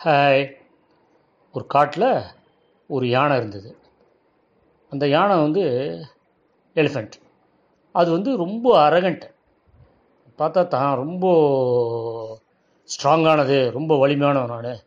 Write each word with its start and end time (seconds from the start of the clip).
Hi. 0.00 0.42
ஒரு 1.54 1.64
காட்டில் 1.66 2.06
ஒரு 2.90 3.08
யானை 3.08 3.36
இருந்தது. 3.36 3.70
அந்த 4.92 5.04
யானை 5.08 5.36
வந்து 5.36 5.62
எலிஃபண்ட் 6.76 7.16
அது 7.94 8.08
வந்து 8.10 8.36
ரொம்ப 8.36 8.66
அரகண்ட் 8.88 9.24
பார்த்தா 10.38 10.62
தான் 10.68 10.94
ரொம்ப 10.96 11.24
ஸ்ட்ராங்கானது 12.88 13.58
ரொம்ப 13.70 13.98
வலிமையானவன் 13.98 14.54
நான். 14.56 14.80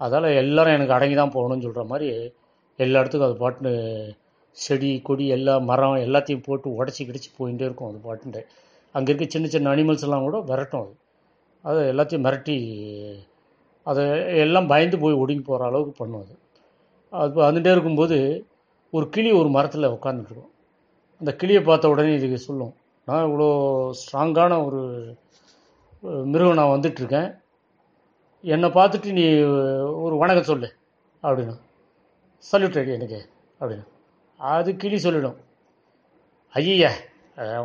அதால் 0.00 0.28
எல்லாரும் 0.44 0.76
எனக்கு 0.78 0.96
அடங்கி 0.98 1.14
தான் 1.14 1.34
போகணும்னு 1.36 1.66
சொல்கிற 1.68 1.84
மாதிரி 1.84 2.08
எல்லா 2.78 3.00
இடத்துக்கும் 3.00 3.28
அது 3.30 3.38
பாட்டுன்னு 3.44 3.74
செடி 4.56 4.92
கொடி 5.02 5.26
எல்லா 5.28 5.60
மரம் 5.70 6.02
எல்லாத்தையும் 6.06 6.46
போட்டு 6.48 6.76
உடச்சி 6.78 7.02
கிடச்சி 7.04 7.32
போயிட்டே 7.38 7.68
இருக்கும் 7.68 7.90
அது 7.90 8.04
பாட்டுன்ட்டு. 8.08 8.42
அங்கே 8.94 9.10
இருக்க 9.12 9.32
சின்ன 9.36 9.48
சின்ன 9.48 9.74
அனிமல்ஸ் 9.76 10.08
எல்லாம் 10.08 10.28
கூட 10.28 10.38
விரட்டும் 10.52 10.84
அது. 10.84 10.94
அது 11.64 11.80
எல்லாத்தையும் 11.92 12.28
மிரட்டி 12.28 12.58
அதை 13.90 14.04
எல்லாம் 14.44 14.70
பயந்து 14.72 14.96
போய் 15.02 15.20
ஒடுங்கி 15.22 15.42
போகிற 15.42 15.68
அளவுக்கு 15.68 15.92
பண்ணும் 15.98 16.22
அது. 16.24 16.34
அது 17.20 17.34
வந்துட்டே 17.42 17.72
இருக்கும்போது 17.74 18.18
ஒரு 18.92 19.06
கிளி 19.14 19.30
ஒரு 19.40 19.48
மரத்தில் 19.56 19.94
உட்காந்துட்ருக்கும் 19.96 20.52
அந்த 21.20 21.30
கிளியை 21.40 21.60
பார்த்த 21.62 21.92
உடனே 21.92 22.14
இதுக்கு 22.18 22.38
சொல்லும் 22.48 22.72
நான் 23.08 23.26
இவ்வளோ 23.26 23.48
ஸ்ட்ராங்கான 24.00 24.52
ஒரு 24.66 24.80
மிருகம் 26.32 26.58
நான் 26.60 26.74
வந்துட்டுருக்கேன். 26.74 27.28
என்னை 28.44 28.68
பார்த்துட்டு 28.78 29.12
நீ 29.18 29.24
ஒரு 30.04 30.14
வணக்கம் 30.22 30.50
சொல்லு 30.50 30.68
அப்படின்னா. 31.22 31.54
சல்யூட் 32.52 32.78
அடி 32.80 32.92
எனக்கு 32.98 33.20
அப்படின்னு. 33.60 33.86
அது 34.40 34.70
கிளி 34.82 34.98
சொல்லிடும் 35.06 35.38
ஐயா 36.54 36.90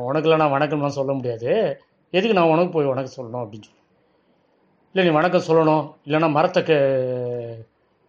உனக்குலாம் 0.07 0.41
நான் 0.43 0.55
வணக்கம்லாம் 0.55 0.97
சொல்ல 0.99 1.11
முடியாது. 1.17 1.51
எதுக்கு 2.13 2.37
நான் 2.37 2.51
உனக்கு 2.53 2.71
போய் 2.73 2.91
வணக்கம் 2.91 3.17
சொல்லணும்? 3.17 3.43
அப்படின்னு 3.43 3.67
சொல்லி 3.69 3.80
இல்லை 4.93 5.03
நீ 5.07 5.11
வணக்கம் 5.15 5.45
சொல்லணும். 5.47 5.83
இல்லைன்னா 6.05 6.27
மரத்தை 6.37 6.61
க 6.69 6.71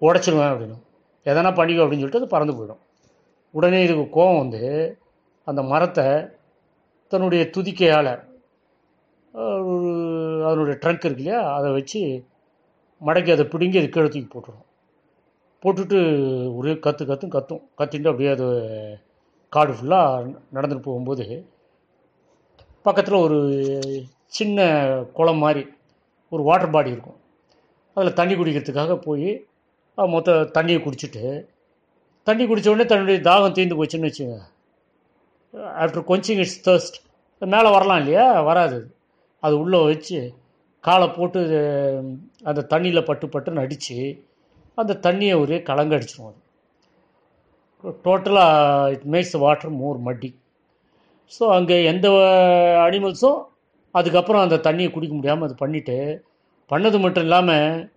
உடச்சிருவேன் 0.06 0.52
அப்படின்னு. 0.52 0.76
எதனா 1.30 1.50
பண்ணிக்கோ 1.58 1.82
அப்படின்னு 1.82 2.02
சொல்லிட்டு 2.02 2.20
அது 2.20 2.28
பறந்து 2.32 2.54
போயிடும். 2.56 2.80
உடனே 3.54 3.80
இதுக்கு 3.84 4.04
கோவம் 4.16 4.40
வந்து 4.42 4.62
அந்த 5.46 5.60
மரத்தை 5.72 6.06
தன்னுடைய 7.12 7.42
துதிக்கையால் 7.56 8.10
அதனுடைய 10.48 10.74
ட்ரங்க் 10.82 11.06
இருக்கு 11.06 11.22
இல்லையா 11.24 11.42
அதை 11.58 11.68
வச்சு 11.76 12.00
மடக்கி 13.00 13.30
அதை 13.34 13.44
பிடுங்கி 13.52 13.80
அது 13.80 13.88
கீழே 13.88 14.08
தூக்கி 14.08 14.28
போட்டுடும். 14.32 14.66
போட்டுட்டு 15.62 16.00
ஒரே 16.58 16.74
கற்று 16.86 17.06
கற்றும் 17.10 17.34
கத்தும். 17.36 17.62
கத்திட்டு 17.80 18.10
அப்படியே 18.12 18.32
அது 18.36 18.48
காடு 19.52 19.76
ஃபுல்லாக 19.78 20.34
நடந்துட்டு 20.56 20.88
போகும்போது 20.88 21.26
பக்கத்தில் 22.86 23.24
ஒரு 23.26 23.38
சின்ன 24.38 24.66
குளம் 25.18 25.42
மாதிரி 25.44 25.62
ஒரு 26.32 26.42
வாட்டர் 26.48 26.74
பாடி 26.74 26.94
இருக்கும். 26.94 27.18
அதில் 27.96 28.18
தண்ணி 28.20 28.34
குடிக்கிறதுக்காக 28.34 28.94
போய் 29.06 29.28
மொத்த 29.98 30.36
தண்ணியை 30.56 30.78
குடிச்சிட்டு 30.84 31.24
தண்ணி 32.26 32.44
குடித்தோடனே 32.44 32.84
தன்னுடைய 32.90 33.18
தாகம் 33.28 33.56
தீர்ந்து 33.56 33.78
போச்சுன்னு 33.78 34.10
வச்சுங்க. 34.10 34.36
ஆஃப்டர் 35.82 36.06
கொஞ்சிங் 36.10 36.40
இட்ஸ் 36.44 36.60
தர்ஸ்ட் 36.68 36.96
மேலே 37.42 37.68
வரலாம் 37.76 38.00
இல்லையா? 38.02 38.26
வராது. 38.48 38.78
அது. 39.42 39.54
உள்ளே 39.62 39.78
வச்சு 39.84 40.18
காலை 40.84 41.06
போட்டு 41.16 41.40
அந்த 42.50 42.60
தண்ணியில் 42.72 43.06
பட்டு 43.08 43.26
பட்டுன்னு 43.34 43.64
அடித்து 43.64 43.96
அந்த 44.78 44.98
தண்ணியை 45.06 45.34
ஒரே 45.42 45.58
கலங்கடிச்சிடும் 45.70 46.30
அது. 46.30 46.40
டோட்டலாக 48.06 48.90
it 48.94 49.06
makes 49.14 49.36
water 49.44 49.72
more 49.80 49.98
mitti 50.08 50.30
so 51.32 51.44
அங்கே 51.56 51.76
எந்த 51.92 52.06
அனிமல்ஸும் 52.86 53.40
அதுக்கப்புறம் 53.94 54.44
அந்த 54.44 54.56
தண்ணியை 54.66 54.90
குடிக்க 54.90 55.14
முடியாமல் 55.14 55.46
அது 55.48 55.56
பண்ணிவிட்டு 55.64 55.96
பண்ணது 56.70 56.98
மட்டும் 57.00 57.26
இல்லாமல் 57.26 57.90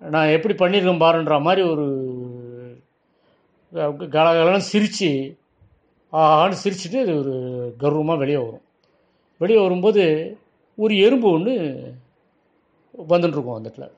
நான் 0.00 0.34
எப்படி 0.36 0.54
பண்ணியிருக்கேன் 0.54 1.04
பாருன்ற 1.04 1.36
மாதிரி 1.46 1.62
ஒரு 1.72 1.86
கலகலன்னு 4.14 4.70
சிரித்து 4.72 5.10
ஆன்னு 6.12 6.62
சிரிச்சுட்டு 6.64 6.98
அது 7.04 7.12
ஒரு 7.22 7.34
கர்வமாக 7.82 8.20
வெளியே 8.22 8.38
வரும். 8.42 8.64
வெளியே 9.40 9.60
வரும்போது 9.62 10.02
ஒரு 10.78 10.94
எறும்பு 11.06 11.28
ஒன்று 11.36 11.54
வந்துட்டுருக்கும் 13.12 13.56
அந்த 13.56 13.68
இடத்துல. 13.70 13.88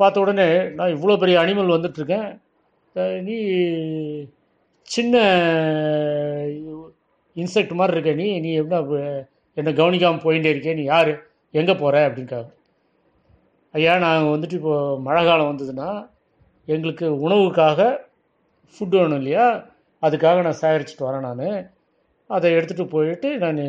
பார்த்த 0.00 0.22
உடனே 0.24 0.46
நான் 0.78 0.94
இவ்வளோ 0.96 1.16
பெரிய 1.22 1.36
அனிமல் 1.42 1.74
வந்துட்டுருக்கேன். 1.74 2.28
நீ 3.26 3.36
சின்ன 4.88 5.16
இன்செக்ட் 7.36 7.78
மாதிரி 7.80 7.96
இருக்க 7.96 8.12
நீ 8.22 8.26
நீ 8.46 8.50
எப்படின்னா 8.60 8.80
என்னை 9.56 9.72
கவனிக்காமல் 9.80 10.24
போயிட்டே 10.24 10.50
இருக்கேன் 10.52 10.78
நீ 10.80 10.84
யார்? 10.92 11.12
எங்கே 11.54 11.74
போகிற 11.82 11.96
அப்படின்க்காக 12.08 12.46
ஐயா 13.74 13.92
நாங்கள் 14.04 14.32
வந்துட்டு 14.34 14.56
இப்போ 14.60 14.74
மழை 15.06 15.20
காலம் 15.24 15.50
வந்ததுன்னா 15.50 15.90
எங்களுக்கு 16.68 17.06
உணவுக்காக 17.26 17.80
ஃபுட்டு 18.74 18.96
வேணும் 19.00 19.20
இல்லையா? 19.22 19.46
அதுக்காக 20.02 20.42
நான் 20.46 20.60
சேகரிச்சுட்டு 20.62 21.06
வரேன் 21.08 21.26
நான். 21.28 21.46
அதை 22.30 22.48
எடுத்துகிட்டு 22.56 22.84
போயிட்டு 22.94 23.28
நான் 23.44 23.60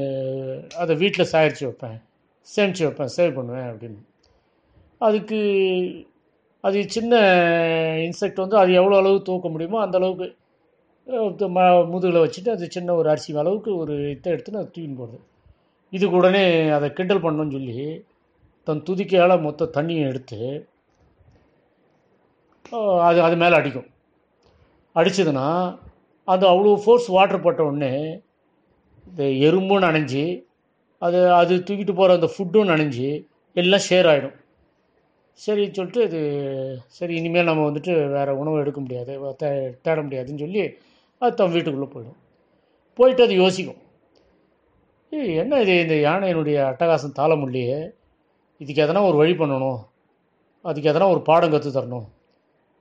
அதை 0.81 0.93
வீட்டில் 1.01 1.31
சேகரித்து 1.33 1.65
வைப்பேன். 1.67 1.97
சேமித்து 2.47 2.85
வைப்பேன் 2.87 3.13
சேவ் 3.17 3.37
பண்ணுவேன் 3.37 3.69
அப்படின்னு. 3.71 4.01
அதுக்கு 5.01 5.39
அது 6.63 6.79
சின்ன 6.95 7.13
இன்செக்ட் 8.05 8.43
வந்து 8.43 8.57
அது 8.61 8.71
எவ்வளோ 8.81 8.97
அளவு 9.01 9.17
தூக்க 9.29 9.47
முடியுமோ 9.49 9.79
அந்த 9.85 9.97
அளவுக்கு 10.01 10.27
ம 11.55 11.61
முதுகில் 11.93 12.23
வச்சுட்டு 12.25 12.51
அது 12.55 12.65
சின்ன 12.75 12.93
ஒரு 12.99 13.07
அரிசி 13.13 13.31
அளவுக்கு 13.43 13.71
ஒரு 13.81 13.95
இதை 14.13 14.29
எடுத்து 14.33 14.55
நான் 14.57 14.67
தூக்கின்னு 14.67 14.99
போடுது 15.01 15.19
இதுக்கு 15.93 16.15
உடனே 16.17 16.43
அதை 16.69 16.93
கிண்டல் 16.93 17.23
பண்ணணும்னு 17.23 17.51
சொல்லி 17.51 17.77
தன் 18.67 18.85
துதிக்கையால் 18.87 19.41
மொத்த 19.41 19.71
தண்ணியை 19.73 20.07
எடுத்து 20.07 20.39
அது 23.01 23.21
அது 23.21 23.35
மேலே 23.35 23.55
அடிக்கும். 23.55 23.89
அடிச்சதுன்னா 24.95 25.47
அது 26.27 26.47
அவ்வளோ 26.47 26.81
ஃபோர்ஸ் 26.83 27.07
வாட்டர் 27.07 27.41
பட்ட 27.41 27.63
உடனே 27.63 27.91
இந்த 29.07 29.23
எறும்பும் 29.47 29.79
நனைஞ்சி 29.79 30.23
அது 31.01 31.19
அது 31.33 31.53
தூக்கிட்டு 31.59 31.93
போகிற 31.93 32.13
அந்த 32.13 32.29
ஃபுட்டும் 32.33 32.65
நனைஞ்சி 32.65 33.07
எல்லாம் 33.55 33.85
ஷேர் 33.89 34.07
ஆகிடும் 34.07 34.37
சரி 35.39 35.63
சொல்லிட்டு 35.73 36.01
இது 36.03 36.19
சரி 36.87 37.13
இனிமேல் 37.15 37.43
நம்ம 37.43 37.69
வந்துட்டு 37.69 37.93
வேறு 38.09 38.37
உணவு 38.37 38.59
எடுக்க 38.59 38.79
முடியாது 38.79 39.11
தே- 39.41 39.53
தேட 39.81 40.01
முடியாதுன்னு 40.01 40.39
சொல்லி 40.39 40.63
அது 41.21 41.35
தன் 41.35 41.51
வீட்டுக்குள்ளே 41.51 41.89
போயிடும். 41.93 42.19
போயிட்டு 42.99 43.23
அது 43.23 43.33
யோசிக்கும். 43.35 43.79
என்ன 45.13 45.61
இது? 45.61 45.73
இந்த 45.81 45.95
யானையினுடைய 46.09 46.57
அட்டகாசம் 46.69 47.11
தாள 47.11 47.35
முடியலையே 47.35 47.91
இதுக்கு 48.57 48.83
எதனா 48.83 49.01
ஒரு 49.05 49.17
வழி 49.17 49.33
பண்ணணும். 49.33 49.79
அதுக்கு 50.61 50.91
எதனா 50.91 51.09
ஒரு 51.09 51.21
பாடம் 51.21 51.51
கற்று 51.51 51.71
தரணும். 51.71 52.05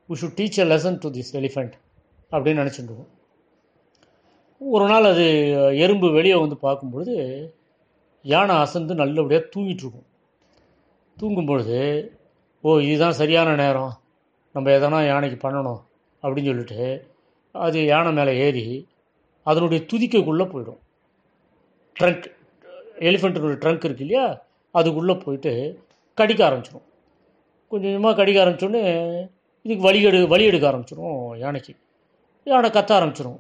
We 0.09 0.13
should 0.21 0.37
teach 0.39 0.61
a 0.61 0.65
lesson 0.65 0.99
to 0.99 1.09
this 1.09 1.33
elephant 1.33 1.73
அப்படின்னு 2.31 2.61
நினச்சிட்டுருவோம் 2.63 3.11
ஒரு 4.59 4.87
நாள் 4.87 5.05
அது 5.05 5.25
எறும்பு 5.77 6.11
வெளியே 6.11 6.35
வந்து 6.35 6.57
பார்க்கும்பொழுது 6.57 7.15
யானை 8.23 8.57
அசந்து 8.57 8.95
நல்லபடியாக 8.95 9.49
தூங்கிட்டுருக்கும். 9.57 10.09
தூங்கும்பொழுது 11.17 11.21
தூங்கும் 11.21 11.47
பொழுது 11.47 11.81
ஓ 12.61 12.79
இதுதான் 12.79 13.13
சரியான 13.13 13.55
நேரம். 13.55 13.93
நம்ம 14.53 14.71
எதனா 14.71 15.07
யானைக்கு 15.07 15.49
பண்ணணும் 15.49 15.81
அப்படின்னு 16.23 16.45
சொல்லிட்டு 16.45 17.11
அது 17.53 17.85
யானை 17.87 18.13
மேலே 18.13 18.39
ஏறி 18.39 18.89
அதனுடைய 19.43 19.85
துதிக்கைக்குள்ளே 19.93 20.47
போயிடும். 20.53 20.81
ட்ரங்க் 21.97 22.27
எலிஃபெண்ட்டினுடைய 23.09 23.59
ட்ரங்க் 23.63 23.87
இருக்கு 23.89 24.05
இல்லையா? 24.07 24.25
அதுக்குள்ளே 24.79 25.15
போயிட்டு 25.25 25.53
கடிக்க 26.19 26.41
ஆரம்பிச்சிடும் 26.49 26.87
கொஞ்சம் 27.71 27.89
கொஞ்சமாக 27.89 28.15
கடிக்க 28.21 28.39
ஆரம்பிச்சோடனே 28.45 28.83
இதுக்கு 29.65 29.85
வலி 29.89 30.01
எடு 30.09 30.19
வலி 30.33 30.45
எடுக்க 30.51 30.67
ஆரம்பிச்சிடும் 30.71 31.19
யானைக்கு. 31.43 31.73
யானை 32.51 32.69
கத்த 32.77 32.93
ஆரம்பிச்சிடும் 32.99 33.39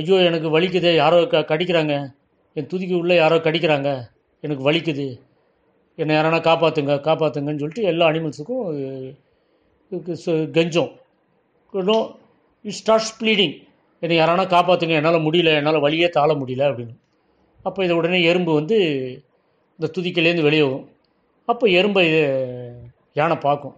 ஐயோ 0.00 0.16
எனக்கு 0.28 0.48
வலிக்குதே 0.56 0.92
யாரோ 1.02 1.18
க 1.32 1.44
கடிக்கிறாங்க. 1.52 1.94
என் 2.56 2.68
துதிக்கு 2.72 2.94
உள்ளே 3.02 3.16
யாரோ 3.22 3.36
கடிக்கிறாங்க. 3.46 3.90
எனக்கு 4.44 4.62
வலிக்குது. 4.68 5.06
என்னை 6.00 6.12
யாரானா 6.16 6.38
காப்பாற்றுங்க 6.48 6.92
காப்பாற்றுங்கன்னு 7.08 7.62
சொல்லிட்டு 7.62 7.88
எல்லா 7.90 8.04
அனிமல்ஸுக்கும் 8.10 8.64
கெஞ்சம். 10.56 10.92
இன்னும் 11.72 12.06
இட் 12.64 12.78
ஸ்டார்ட்ஸ் 12.80 13.12
ப்ளீடிங் 13.20 13.56
என்னை 14.02 14.16
யாரானா 14.20 14.44
காப்பாற்றுங்க 14.54 14.94
என்னால் 15.00 15.24
முடியல 15.26 15.52
என்னால் 15.60 15.84
வலியே 15.86 16.08
தாழ 16.18 16.30
முடியல 16.42 16.64
அப்படின்னு. 16.70 16.94
அப்போ 17.62 17.84
இதை 17.84 17.96
உடனே 17.96 18.22
எறும்பு 18.22 18.52
வந்து 18.54 18.76
இந்த 19.78 19.86
துதிக்கையிலேருந்து 19.96 20.46
வெளியே 20.48 20.62
வரும் 20.62 20.86
அப்போ 21.48 21.66
எறும்பை 21.66 22.02
இது 22.08 22.20
யானை 23.14 23.36
பார்க்கும். 23.36 23.76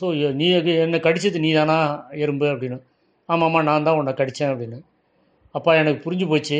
ஸோ 0.00 0.32
நீ 0.38 0.46
என்னை 0.84 0.98
கடிச்சது 1.06 1.38
நீ 1.44 1.52
தானா 1.52 1.76
எறும்பு? 2.24 2.46
அப்படின்னு. 2.54 2.78
ஆமாம்மா 3.28 3.62
நான் 3.62 3.82
தான் 3.82 3.98
உன்னை 4.00 4.12
கடித்தேன் 4.14 4.52
அப்படின்னு. 4.52 4.78
அப்பா 5.50 5.74
எனக்கு 5.74 6.00
புரிஞ்சு 6.06 6.26
போச்சு. 6.28 6.58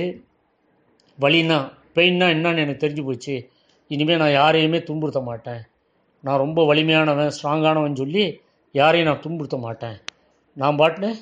வலின்னா 1.19 1.59
பெயின்னா 1.97 2.27
என்னன்னு 2.37 2.63
எனக்கு 2.65 2.83
தெரிஞ்சு 2.85 3.03
போச்சு. 3.05 3.35
இனிமேல் 3.91 4.21
நான் 4.23 4.39
யாரையுமே 4.41 4.79
துன்புறுத்த 4.89 5.21
மாட்டேன். 5.23 5.63
நான் 6.25 6.43
ரொம்ப 6.45 6.61
வலிமையானவன் 6.71 7.35
ஸ்ட்ராங்கானவன் 7.37 8.01
சொல்லி 8.03 8.25
யாரையும் 8.73 9.09
நான் 9.09 9.25
துன்புறுத்த 9.27 9.59
மாட்டேன். 9.67 9.97
நான் 10.57 10.79
பாட்டினேன் 10.81 11.19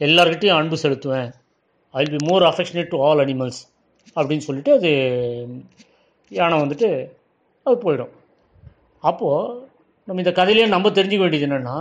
எல்லார்கிட்டையும் 0.00 0.58
அன்பு 0.58 0.76
செலுத்துவேன். 0.82 1.30
I 1.94 2.04
be 2.12 2.18
more 2.28 2.42
affectionate 2.42 2.92
to 2.94 2.98
all 3.06 3.22
animals 3.24 3.60
அப்படின்னு 4.16 4.46
சொல்லிட்டு 4.48 4.72
அது 4.72 4.90
யானை 6.28 6.58
வந்துட்டு 6.60 6.88
அது 7.62 7.76
போயிடும். 7.84 8.12
அப்போது 8.98 9.62
நம்ம 10.06 10.22
இந்த 10.22 10.32
கதையிலே 10.38 10.68
நம்ம 10.68 10.88
தெரிஞ்சுக்க 10.88 11.24
வேண்டியது 11.24 11.46
என்னென்னா 11.46 11.76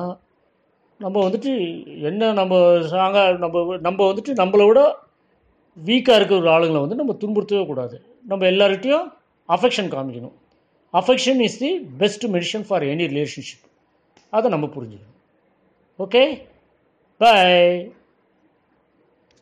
நம்ம 1.00 1.30
வந்துட்டு 1.30 1.52
என்ன 2.10 2.32
நம்ம 2.34 2.56
ஸ்ட்ராங்காக 2.86 3.38
நம்ம 3.38 3.78
நம்ம 3.78 4.00
வந்துட்டு 4.12 4.32
நம்மளை 4.42 4.66
விட 4.68 4.82
வீக்காக 5.86 6.18
இருக்கிற 6.20 6.38
ஒரு 6.40 6.50
ஆளுங்களை 6.56 6.80
வந்து 6.80 6.96
நம்ம 6.96 7.14
துன்புறுத்தவே 7.22 7.66
கூடாது. 7.66 7.96
நம்ம 8.28 8.46
எல்லார்கிட்டையும் 8.46 9.08
அஃபெக்ஷன் 9.50 9.90
காமிக்கணும். 9.96 10.36
Affection 10.94 11.40
is 11.40 11.60
the 11.60 11.72
best 11.98 12.26
medicine 12.26 12.66
for 12.68 12.84
any 12.84 13.06
relationship 13.14 13.66
அதை 14.30 14.50
நம்ம 14.52 14.66
புரிஞ்சுக்கணும். 14.76 15.18
Okay 16.00 16.24
bye 17.18 17.92